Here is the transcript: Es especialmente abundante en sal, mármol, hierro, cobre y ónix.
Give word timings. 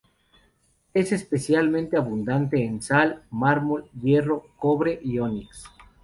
Es 0.95 1.11
especialmente 1.11 1.95
abundante 1.95 2.65
en 2.65 2.81
sal, 2.81 3.21
mármol, 3.29 3.87
hierro, 4.01 4.47
cobre 4.57 4.99
y 5.03 5.19
ónix. 5.19 5.65